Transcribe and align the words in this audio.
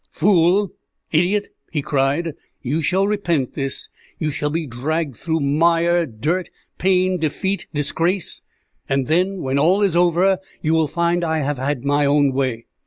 "Fool, 0.09 0.73
idiot!" 1.11 1.49
he 1.71 1.83
cried, 1.83 2.33
"you 2.63 2.81
shall 2.81 3.07
repent 3.07 3.53
this. 3.53 3.87
You 4.17 4.31
shall 4.31 4.49
be 4.49 4.65
dragged 4.65 5.15
through 5.15 5.41
mire, 5.41 6.07
dirt, 6.07 6.49
pain, 6.79 7.19
defeat, 7.19 7.67
disgrace, 7.71 8.41
and 8.89 9.05
then, 9.05 9.43
when 9.43 9.59
all 9.59 9.83
is 9.83 9.95
over, 9.95 10.39
you 10.59 10.73
will 10.73 10.87
find 10.87 11.23
I 11.23 11.37
have 11.43 11.59
had 11.59 11.85
my 11.85 12.07
own 12.07 12.31
way!" 12.31 12.65